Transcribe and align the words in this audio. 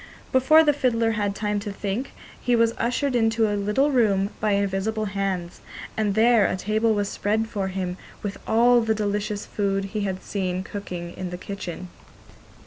Before 0.31 0.63
the 0.63 0.73
fiddler 0.73 1.11
had 1.11 1.35
time 1.35 1.59
to 1.59 1.71
think, 1.71 2.13
he 2.41 2.55
was 2.55 2.73
ushered 2.79 3.15
into 3.15 3.47
a 3.47 3.53
little 3.53 3.91
room 3.91 4.31
by 4.39 4.53
invisible 4.53 5.05
hands, 5.05 5.61
and 5.95 6.15
there 6.15 6.47
a 6.47 6.55
table 6.57 6.95
was 6.95 7.07
spread 7.07 7.47
for 7.47 7.67
him 7.67 7.97
with 8.23 8.39
all 8.47 8.81
the 8.81 8.95
delicious 8.95 9.45
food 9.45 9.83
he 9.85 10.01
had 10.01 10.23
seen 10.23 10.63
cooking 10.63 11.13
in 11.15 11.29
the 11.29 11.37
kitchen. 11.37 11.89